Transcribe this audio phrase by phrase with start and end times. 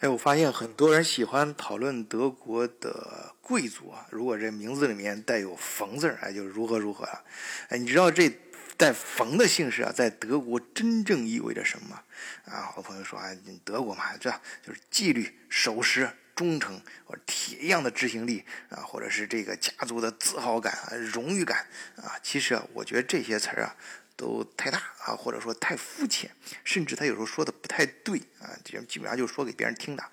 [0.00, 7.24] 哎，我发现很多人喜欢讨论德国的贵族啊，如果这名字里面带有“冯”字儿，哎，就如何如何啊。
[7.70, 8.32] 哎，你知道这
[8.76, 12.00] 带“冯”的姓氏啊，在德国真正意味着什么
[12.44, 12.62] 啊？
[12.62, 13.26] 好多朋友说啊，
[13.64, 14.30] 德国嘛，这
[14.64, 20.78] 就是纪律、守时、忠诚，或者铁一样的执行力啊，或者是这个家族的自豪感、
[21.12, 22.14] 荣誉感啊。
[22.22, 23.74] 其实啊，我觉得这些词儿啊。
[24.18, 26.28] 都太大啊，或者说太肤浅，
[26.64, 30.04] 甚至他有时候说的不太对啊，这基本上就说给别人听的。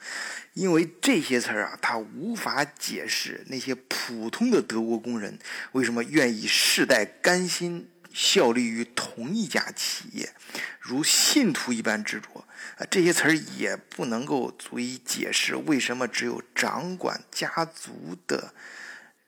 [0.54, 5.40] 因为这些词儿啊，他无法解释那些普通的德国工人
[5.72, 10.36] 为什么愿意世代甘心效力于同一家企业，
[10.80, 12.46] 如信徒一般执着
[12.78, 12.86] 啊。
[12.92, 18.54] 这些词儿也不能够足以解释为什么只有掌管家族的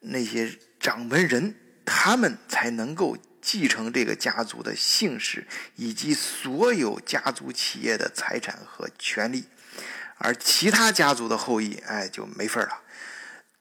[0.02, 3.18] 那些掌门人，他们才能够。
[3.48, 5.48] 继承这个家族的姓氏
[5.78, 9.46] 以及所有家族企业的财产和权利，
[10.18, 12.82] 而其他家族的后裔，哎，就没份了。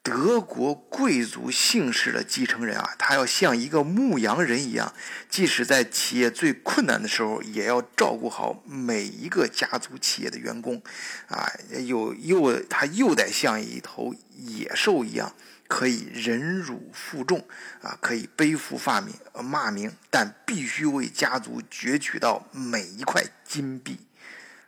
[0.02, 4.92] 德国贵族姓氏的继承人啊，他要像一个牧羊人一样，
[5.28, 10.82] 即使在企业最困难的时候，也要照顾好每一个家族企业的员工，
[11.28, 11.48] 啊，
[11.86, 15.32] 又又他又得像一头野兽一样。
[15.68, 17.44] 可以忍辱负重
[17.82, 19.14] 啊，可以背负骂名，
[19.44, 23.98] 骂名，但必须为家族攫取到每一块金币。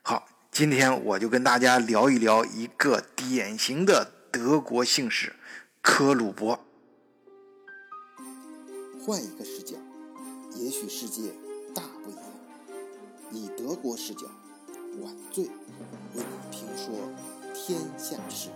[0.03, 5.35] 好，今天我就跟大家聊一聊一个典型的德国姓氏——
[5.81, 6.65] 科鲁伯。
[9.01, 9.77] 换一个视角，
[10.57, 11.33] 也许世界
[11.75, 12.25] 大不一样。
[13.31, 14.27] 以德国视角，
[15.01, 15.53] 晚醉为
[16.15, 17.11] 你评说
[17.55, 18.51] 天下事。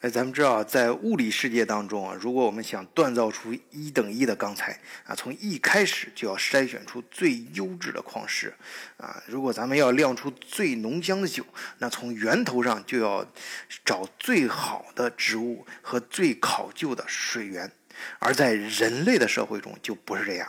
[0.00, 8.54] 哎，咱们知道，在物理世界当中啊，如果我们想锻造出一等一的钢材啊，从一开始就要筛选出最优质的矿石
[8.96, 9.20] 啊。
[9.26, 11.44] 如果咱们要酿出最浓香的酒，
[11.78, 13.26] 那从源头上就要
[13.84, 17.72] 找最好的植物和最考究的水源。
[18.20, 20.48] 而在人类的社会中就不是这样。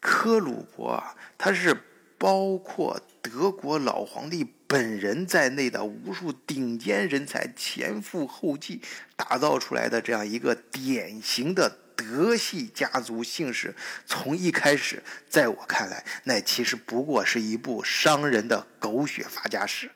[0.00, 1.78] 科鲁伯啊，他是
[2.18, 4.52] 包括德国老皇帝。
[4.70, 8.82] 本人在内的无数顶尖人才前赴后继
[9.16, 13.74] 打造出来的这样一个典型的德系家族姓氏，
[14.04, 19.90] 从一开始，在我看来，那其实不过是一部商人的狗血发家史。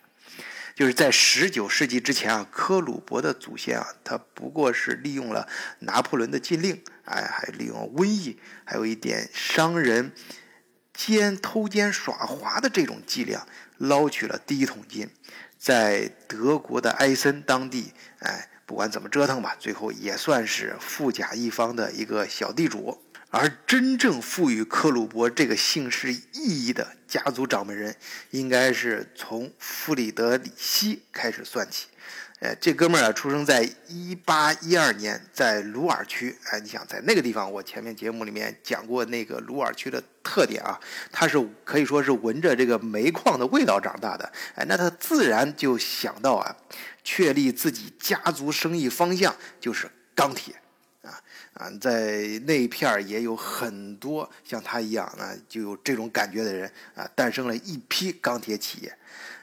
[0.74, 5.46] 就是在十九世纪之前啊，科鲁伯的祖先啊，他不过是利用了
[5.80, 10.12] 拿破仑的禁令，哎，还利用瘟疫，还有一点商人。
[10.94, 13.46] 奸偷奸耍滑的这种伎俩，
[13.78, 15.08] 捞取了第一桶金，
[15.58, 23.02] 在德国的埃森当地，哎，不管怎么折腾吧，最后也算是富甲一方的一个小地主。
[23.30, 27.96] 而真正赋予克鲁伯这个姓氏意义的家族掌门人，
[28.28, 31.86] 应该是从弗里德里希开始算起。
[32.40, 36.36] 哎，这哥们儿啊，出生在一八一二年，在鲁尔区。
[36.50, 44.32] 哎，你想在那个地方，我前面节目里面讲过那个鲁尔区的特点啊，他是可以说是闻着这个煤矿的味道长大的。
[44.54, 46.56] 哎，那他自然就想到啊，
[47.04, 50.54] 确立自己家族生意方向就是钢铁。
[51.02, 51.12] 啊
[51.52, 58.98] 啊，在那一片也有很多像他一样呢，就有这种感觉的人啊，诞生了一批钢铁企业。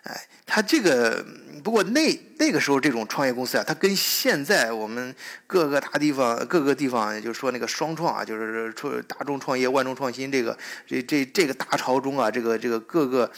[0.10, 1.24] 哎，他这个
[1.64, 5.16] 不过那那个时候这种创业公司啊，它跟现在我们
[5.48, 13.32] 各个大地方各个地方，就是说那个双创啊，就是出大众创业万众创新这个这这这个大潮中啊，这个这个各个。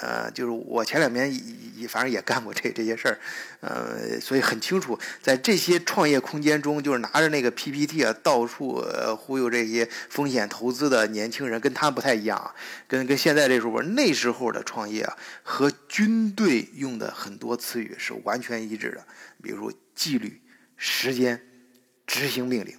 [0.00, 1.30] 呃，就是我前两年
[1.76, 3.18] 也反正也干过这这些事儿，
[3.60, 8.82] 呃，所以很清楚，在这些创业空间中，就是拿着那个 PPT 啊，到处
[9.18, 12.54] 忽悠这些风险投资的年轻人，跟他不太一样啊，
[12.88, 19.06] 跟跟现在这时候那时候的创业啊，和军队用的很多词语是完全一致的，
[19.42, 20.40] 比如纪律、
[20.76, 21.42] 时间、
[22.06, 22.76] 执行命令。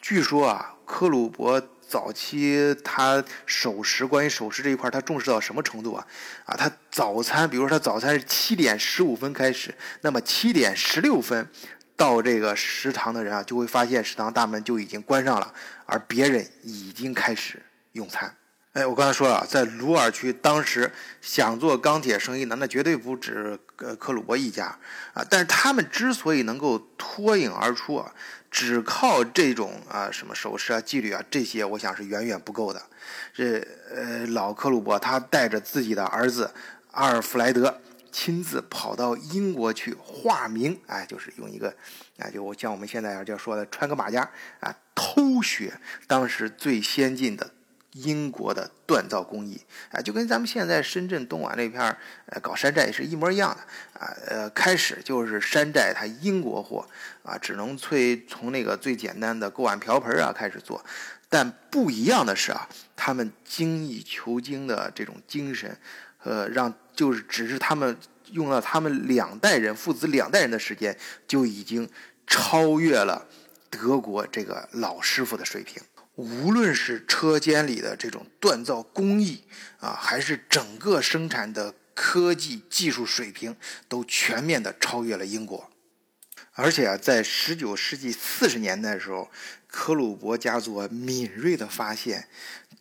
[0.00, 1.62] 据说啊，克鲁伯。
[1.92, 6.06] 早期他守时，关于守时这一块，他重视到什么程度啊？
[6.46, 11.46] 啊，他早餐，比如说他早餐是七点十五分开始，那么七点十六分
[11.94, 15.52] 到这个食堂的人啊，就会发现食堂大门就已经关上了，
[15.84, 17.60] 而别人已经开始
[17.92, 18.34] 用餐。
[18.72, 20.90] 哎，我刚才说了，在鲁尔区，当时
[21.20, 24.78] 想做钢铁生意的，那绝对不止呃克鲁伯一家
[25.12, 25.22] 啊。
[25.28, 28.14] 但是他们之所以能够脱颖而出啊，
[28.50, 32.82] 只靠这种啊什么守时啊、纪律啊这些，我想是远远不够的。
[33.34, 33.58] 这
[33.94, 36.50] 呃老克鲁伯他带着自己的儿子
[36.92, 37.78] 阿尔弗莱德，
[38.10, 41.68] 亲自跑到英国去化名，哎，就是用一个，
[42.18, 44.26] 啊，就我像我们现在要说的穿个马甲
[44.60, 47.50] 啊，偷学当时最先进的
[47.92, 49.60] 英国的锻造工艺，
[49.90, 56.88] 啊，就跟咱们现在深圳东莞那片儿，呃，搞山寨是一模一样的，啊，呃，开始就是山寨它英国货，
[57.22, 60.82] 啊，只能从从那个最简单的锅碗瓢盆啊开始做。
[61.28, 65.76] 但不一样的是啊，他们精益求精的这种精神，
[66.24, 67.96] 呃，让就是只是他们
[68.30, 70.96] 用了他们两代人父子两代人的时间，
[71.26, 71.88] 就已经
[72.26, 73.26] 超越了
[73.70, 75.82] 德国这个老师傅的水平。
[76.16, 79.44] 无论是车间里的这种锻造工艺
[79.78, 83.56] 啊，还是整个生产的科技技术水平，
[83.88, 85.70] 都全面的超越了英国。
[86.54, 89.30] 而且啊，在十九世纪四十年代的时候，
[89.66, 92.28] 克鲁伯家族敏锐地发现，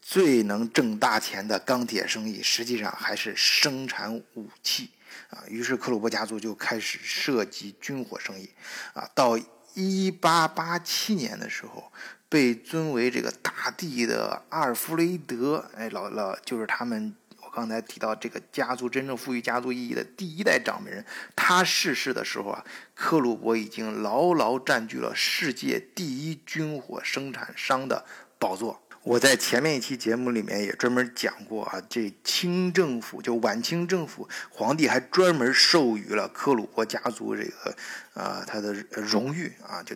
[0.02, 4.90] 最能挣大钱的钢铁生意，实际上还是生产武器
[5.30, 5.44] 啊。
[5.48, 8.50] 于是，克鲁伯家族就开始涉及军火生意
[8.94, 9.10] 啊。
[9.16, 9.40] 到
[9.74, 11.94] 一八八七年的时候，
[12.32, 17.14] 被尊为这个大帝的阿尔弗雷德，哎，老老就是他们。
[17.42, 21.06] 我刚才提到这个家族真正赋予家族意义的第一代掌门人，
[21.36, 22.64] 他逝世的时候啊，
[22.96, 28.06] 克鲁伯已经牢牢占据了世界第一军火生产商的
[28.40, 28.82] 宝座。
[29.04, 37.76] 我在前面一期节目里面也专门讲过啊，这清政府就晚清政府，皇帝还专门授予了克鲁伯家族这个
[38.14, 39.96] 啊他的荣誉啊，就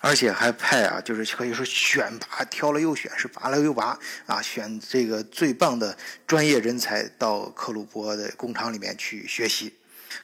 [0.00, 5.96] 而且还派啊，就是可以说选拔挑了又选，是拔了又拔啊，选这个最棒的
[6.26, 9.74] 专业人才到克鲁伯的工厂里面去学习。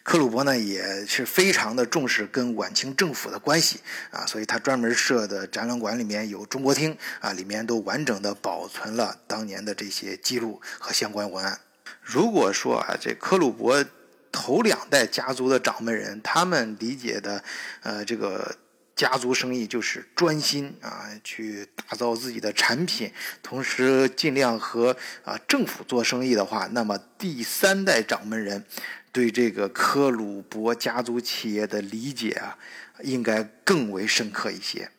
[0.02, 3.80] 克鲁伯呢也是非常的重视跟晚清政府的关系
[4.10, 11.60] 啊，所以他专门设的展览馆里面有中国厅啊，里面都完整的保存了当年的这些记录和相关文案。
[12.02, 13.84] 如果说啊，这克鲁伯
[14.30, 17.42] 头两代家族的掌门人，他们理解的
[17.82, 18.54] 呃这个
[18.96, 23.12] 家族生意就是专心啊去打造自己的产品，
[23.42, 28.64] 同时尽量和啊政府做生意的话，那么第三代掌门人。
[29.12, 32.58] 对这个科鲁伯家族企业的理解啊，
[33.02, 34.90] 应该更为深刻一些。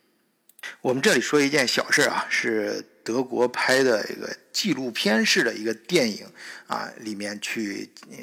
[0.81, 6.25] 我们这里说一件小事啊，是德国拍的一个纪录片式的一个电影
[6.65, 8.17] 啊，里面去呃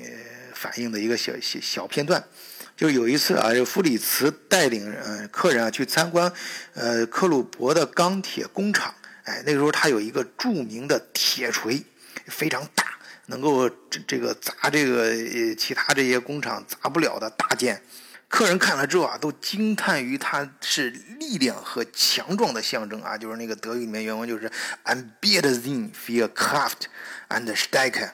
[0.52, 2.24] 反映的一个小小小片段。
[2.76, 6.32] 就有一次啊，弗里茨带领呃客人啊去参观
[6.74, 8.94] 呃克鲁伯的钢铁工厂，
[9.24, 11.84] 哎，那个时候他有一个著名的铁锤，
[12.26, 12.84] 非常大。
[13.26, 17.80] 能够这这个砸这个呃其他这些工厂砸不了的大件，
[18.28, 24.50] 客人看了之后啊，都惊叹于它是力量和强壮的象征啊，就是那个德语里面原文就是
[24.84, 26.82] "Ein Bierzin für Kraft
[27.30, 28.10] and Stärke"，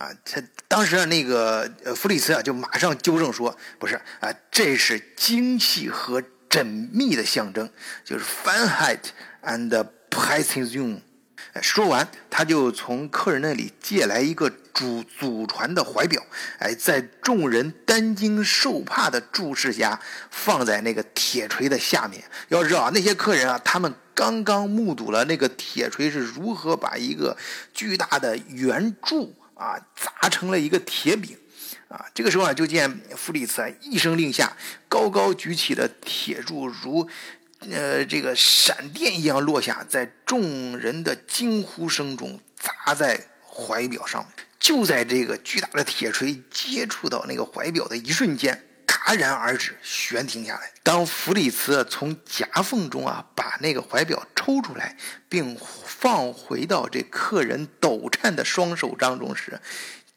[0.00, 7.70] 啊，他当时啊那个呃弗里茨啊就马上纠正说，不是啊，这是精细和缜密的象征，
[8.02, 9.00] 就是 Feinheit
[9.44, 11.02] and Präzision。
[11.60, 16.22] 说完，他就从客人那里借来一个祖祖传的怀表，
[16.60, 20.00] 哎，在众人担惊受怕的注视下，
[20.30, 22.24] 放在那个铁锤的下面。
[22.48, 27.36] 要知道啊，那些客人啊，他们刚刚目睹了那个铁锤是如何把一个
[27.74, 31.36] 巨大的圆柱啊砸成了一个铁饼，
[31.88, 34.56] 啊，这个时候啊，就见弗里茨一声令下，
[34.88, 37.08] 高高举起的铁柱如。
[37.70, 44.26] 呃，这个闪电一样落下，在众人的惊呼声中砸在怀表上。
[44.58, 48.64] 就在这个巨大的铁锤接触到那个怀表的一瞬间，
[49.06, 50.72] 戛然而止，悬停下来。
[50.82, 54.96] 当弗里茨从夹缝中啊把那个怀表抽出来，
[55.28, 59.60] 并放回到这客人抖颤的双手当中时，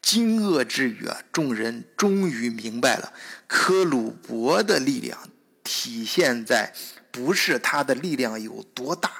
[0.02, 3.14] 惊愕之余啊，众人终于明白了
[3.48, 5.18] 科鲁伯的力量
[5.64, 6.74] 体现在。
[7.12, 9.12] 不是他的力量有多大，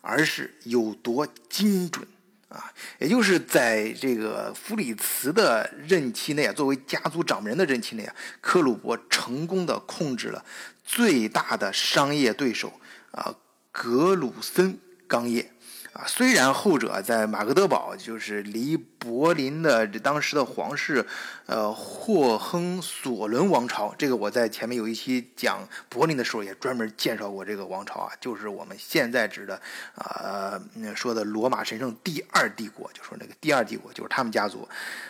[0.00, 2.08] 而是有多精准
[2.52, 2.72] 啊！
[2.98, 10.44] 也就是在这个弗里茨的任期内啊，作为家族掌门人的任期内啊，克鲁伯成功的控制了
[10.84, 12.72] 最大的商业对手
[13.12, 13.34] 啊，
[13.70, 15.52] 格鲁森钢业。
[15.92, 21.04] 啊，虽然后者在马格德堡，就是离柏林的这当时的皇室，
[21.44, 29.60] 呃，霍亨索伦王朝，这个我在前面有一期讲柏林的时候也专门介绍过这个王朝啊，就是我们现在指的
[29.94, 30.58] 啊
[30.94, 34.66] 说的罗马神圣第二帝国，就说那个第二帝国就是他们家族，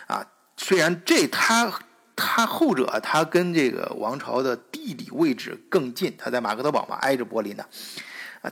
[0.07, 0.25] 啊，
[0.57, 1.71] 虽然这他
[2.13, 7.65] 他后者他跟这个王朝的地理位置更近，他在马格德堡嘛，挨着柏林的。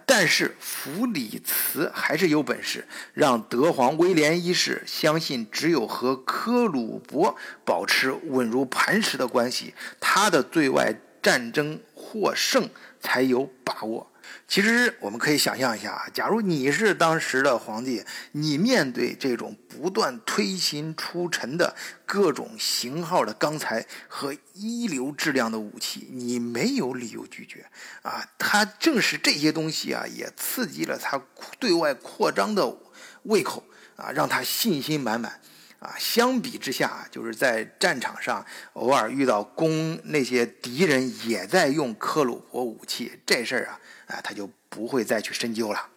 [0.05, 12.69] 但是弗里茨还是有本事让德皇威廉一世相信，只有和科鲁伯保持稳如磐石的关系，他的对外战争获胜
[13.00, 14.11] 才有把握。
[14.47, 27.65] 其实我们可以想象一下啊，假如你是当时的皇帝，你面对这种不断推新出尘的各种型号的钢材和一流质量的武器，你没有理由拒绝
[28.01, 28.27] 啊！
[28.38, 31.21] 他正是这些东西啊，也刺激了他
[31.57, 32.77] 对外扩张的
[33.23, 33.63] 胃口
[33.95, 35.39] 啊，让他信心满满
[35.81, 35.93] 啊。
[36.00, 43.79] 相比之下，就是在战场上偶尔遇到攻那些敌人也在用克虏伯武器这事儿啊。
[44.07, 45.89] 啊，他就不会再去深究了。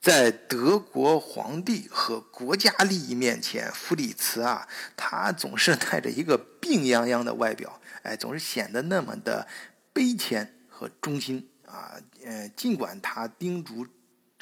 [0.00, 9.46] 在德国皇帝和国家利益面前，弗里茨啊，他总是带着一个病殃殃的外表，哎，总是显得那么的
[9.94, 11.94] 悲谦和忠心啊。
[12.22, 13.86] 呃，尽管他叮嘱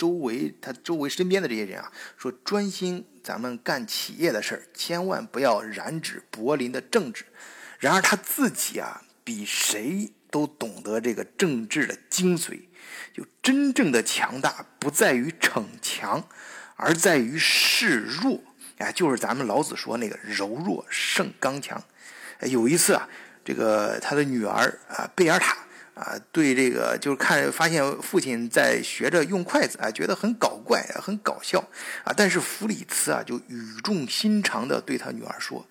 [0.02, 7.24] 周围他周围身边的这些人啊，说专心咱们干企业的事儿，千万不要染指柏林的政治。
[7.78, 12.62] 然而他自己啊，比谁都懂得这个政治的精髓。
[13.14, 16.26] 就真正的强大不在于逞强，
[16.74, 18.42] 而在于示弱。
[18.78, 21.80] 哎，就是咱们老子说那个柔弱胜刚强。
[22.40, 23.08] 有一次啊，
[23.44, 25.58] 这个他的女儿啊贝尔塔
[25.94, 31.58] 啊，对这个就是看发现父亲在学着用筷子啊，觉得很搞怪啊，很搞笑
[32.04, 32.12] 啊。
[32.16, 35.66] 但是弗里茨啊就语重心长地对他女儿说：“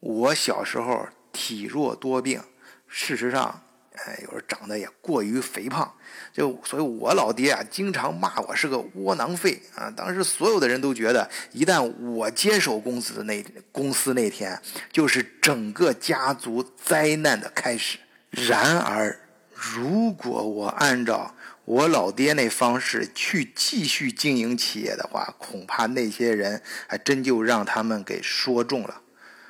[0.00, 2.42] 我小时候体弱多病，
[2.88, 3.62] 事实上。”
[4.04, 5.90] 哎，有时候长得也过于肥胖，
[6.30, 9.90] 就所以，我老爹啊，经常骂我是个窝囊废啊。
[9.96, 14.60] 当时所有的人都觉得，一旦我接手公司的那公司那天，
[14.92, 17.98] 就是整个家族灾难的开始。
[18.28, 19.18] 然而，
[19.56, 21.34] 如果我按照
[21.64, 29.00] 我老爹那方式去继续经营企业的话，恐怕那些人还真就让他们给说中了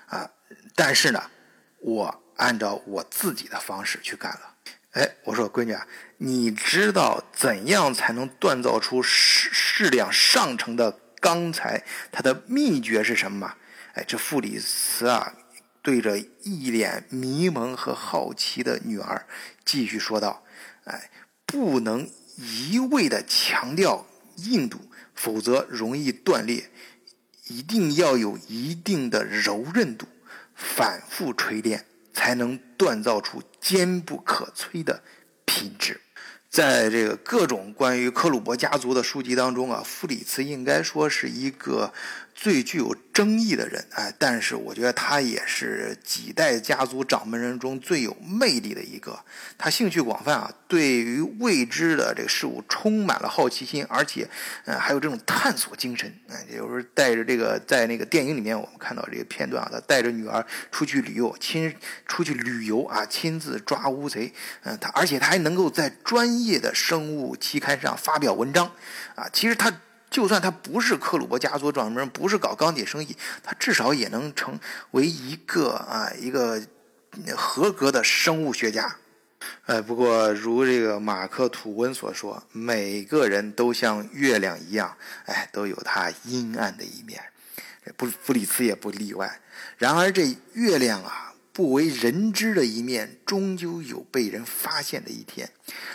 [0.06, 0.30] 啊。
[0.74, 1.30] 但是呢，
[1.80, 2.22] 我。
[2.36, 4.54] 按照我自己的方式去干了。
[4.90, 5.86] 哎，我说闺女啊，
[6.18, 11.82] 你知道怎样才能锻造出质质量上乘的钢材？
[12.12, 13.54] 它的秘诀是什么吗？
[13.94, 15.32] 哎，这弗里茨啊，
[15.86, 19.24] 对着一脸迷蒙和好奇的女儿
[19.64, 20.42] 继续说道
[20.82, 21.12] ：“哎，
[21.46, 24.04] 不能一味的强调
[24.38, 24.80] 硬度，
[25.14, 26.68] 否则容易断裂。
[27.46, 30.08] 一定要有一定的柔韧度，
[30.56, 35.02] 反复锤炼。”才能锻造出坚不可摧的
[35.44, 36.00] 品质。
[36.48, 41.92] 在这个各种关于克虏伯家族的书籍当中啊，弗里茨应该说是一个。
[42.38, 49.18] 最具有争议的人，哎，但是我觉得他也是几代家族掌门人中最有魅力的一个。
[49.56, 54.28] 他兴趣广泛啊，对于未知的这个事物充满了好奇心，而且，
[54.66, 56.14] 嗯，还有这种探索精神。
[56.28, 61.74] 嗯，有时候带着这个，在那个电影里面，我们看到这个片段啊，他带着女儿出去旅游，亲
[62.06, 64.30] 出去旅游啊，亲自抓乌贼。
[64.64, 68.70] 嗯，他而且他还能够在专业的生物期刊上发表文章。
[69.14, 69.72] 啊，其实他。
[70.08, 74.58] 就算他不是克鲁伯家族掌门人，不是搞钢铁生意，他至少也能成
[74.92, 76.62] 为一个啊一个
[77.36, 78.96] 合格的生物学家。
[79.66, 84.96] 哎，不过如这个马克吐温所说，每个人都像月亮一样，
[85.26, 87.22] 哎，都有他阴暗的一面，
[87.96, 89.40] 不弗里茨也不例外。
[89.76, 95.50] 然而这月亮啊不为人知的一面，终究有被人发现的一天。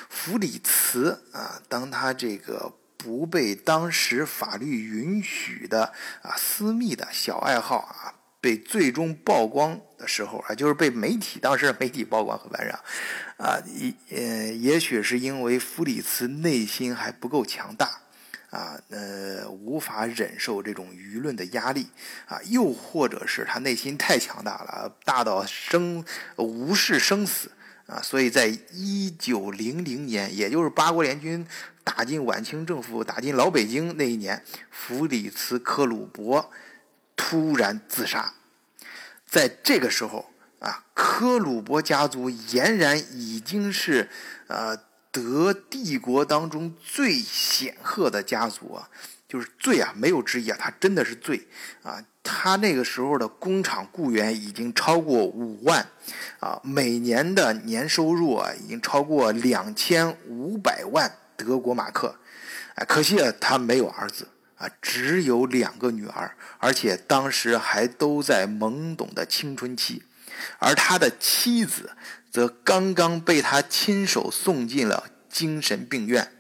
[0.10, 2.74] 弗里茨啊，当他这个。
[3.04, 5.92] 不被当时法律允许的
[6.22, 12.80] 啊私密的小爱好啊被最终曝光的时候啊，就是被媒体当时媒体曝光和完啊，
[13.38, 18.02] 啊，也呃，也许是因为弗里茨内心还不够强大
[18.52, 21.88] 啊，呃，无法忍受这种舆论的压力
[22.28, 26.06] 啊，又或者是他内心太强大了，大到生
[26.36, 27.52] 无视生死。
[27.88, 31.46] 啊，所以在一九零零年，也就是八国联军
[31.84, 36.52] 打进晚清政府、打进老北京那一年，弗里茨·克鲁伯
[37.16, 38.34] 突然自杀。
[39.26, 44.10] 在这个时候啊，科鲁伯家族俨然已经是
[44.48, 44.78] 呃
[45.12, 48.90] 德帝国当中最显赫的家族啊。
[49.28, 51.48] 就是最啊，没有之一啊，他真的是最
[51.84, 52.04] 啊！
[52.22, 55.88] 他那个时候的工厂雇员已经超过五万，
[56.42, 61.10] 啊，每年的年收入啊已经超过两千五百万
[61.44, 62.16] 德国马克，
[62.76, 70.04] 哎，可惜啊，他没有儿子啊，只有两个女儿，而且当时还都在懵懂的青春期，
[70.60, 71.92] 而他的妻子
[72.32, 76.32] 则刚刚被他亲手送进了精神病院。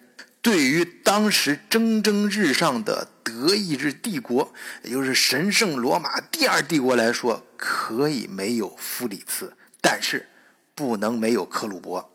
[0.41, 4.51] 对于当时蒸蒸日上的德意志帝国，
[4.84, 10.27] 也就是神圣罗马第二帝国来说，可以没有弗里茨，但是
[10.74, 12.11] 不能没有克虏伯。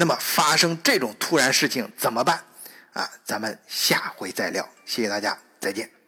[0.00, 2.42] 那么发生这种突然事情怎么办？
[2.94, 4.66] 啊，咱们下回再聊。
[4.86, 5.99] 谢谢大家，再见。